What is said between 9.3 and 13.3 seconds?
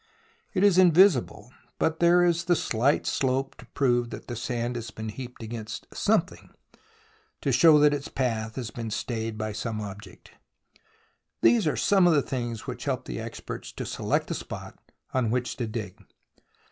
by some object. These are some of the things which help the